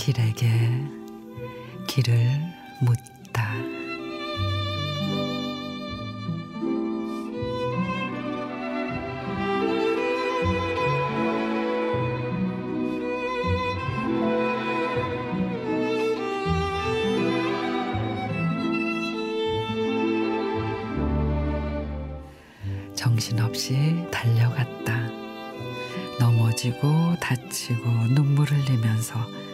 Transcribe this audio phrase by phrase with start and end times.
[0.00, 0.48] 길에게
[1.86, 2.16] 길을
[2.80, 3.54] 묻다.
[22.94, 25.10] 정신없이 달려갔다.
[26.18, 29.49] 넘어지고 다치고 눈물 흘리면서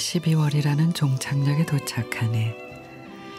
[0.00, 2.52] 12월이라는 종착역에 도착하니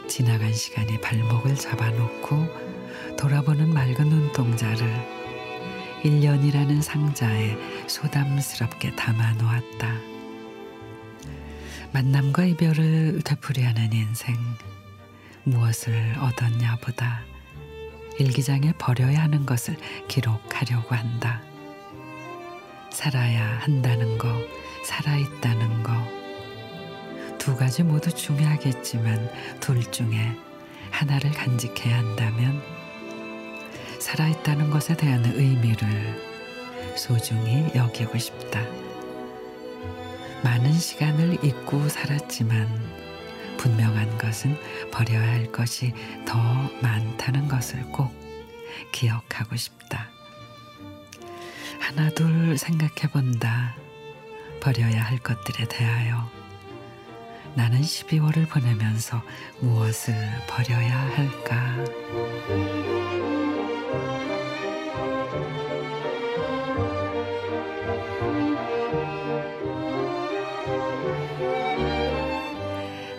[0.08, 4.88] 지나간 시간이 발목을 잡아놓고 돌아보는 맑은 눈동자를
[6.04, 9.96] 1년이라는 상자에 소담스럽게 담아 놓았다.
[11.94, 14.36] 만남과 이별을 되풀이하는 인생
[15.44, 17.22] 무엇을 얻었냐 보다
[18.20, 19.76] 일기장에 버려야 하는 것을
[20.08, 21.42] 기록하려고 한다.
[22.92, 24.30] 살아야 한다는 거,
[24.86, 26.21] 살아있다는 거.
[27.42, 30.38] 두 가지 모두 중요하겠지만 둘 중에
[30.92, 32.62] 하나를 간직해야 한다면
[34.00, 36.22] 살아있다는 것에 대한 의미를
[36.96, 38.64] 소중히 여기고 싶다.
[40.44, 42.68] 많은 시간을 잊고 살았지만
[43.58, 44.56] 분명한 것은
[44.92, 45.96] 버려야 할 것이
[46.28, 46.38] 더
[46.84, 48.12] 많다는 것을 꼭
[48.92, 50.10] 기억하고 싶다.
[51.80, 53.76] 하나둘 생각해 본다.
[54.60, 56.41] 버려야 할 것들에 대하여
[57.56, 59.22] 나는 12월을 보내면서
[59.60, 60.16] 무엇을
[60.48, 61.78] 버려야 할까?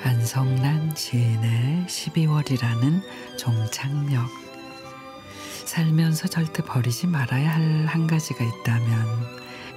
[0.04, 3.02] 안성란 지인의 12월이라는
[3.38, 4.26] 종착역.
[5.66, 9.06] 살면서 절대 버리지 말아야 할 한 가지가 있다면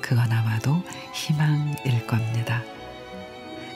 [0.01, 0.81] 그건 아마도
[1.13, 2.63] 희망일 겁니다.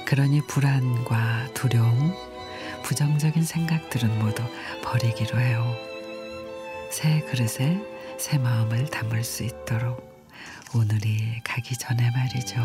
[0.10, 2.16] 그러니 불안과 두려움,
[2.82, 4.42] 부정적인 생각들은 모두
[4.82, 5.76] 버리기로 해요.
[6.90, 7.80] 새 그릇에
[8.18, 10.02] 새 마음을 담을 수 있도록
[10.74, 12.56] 오늘이 가기 전에 말이죠.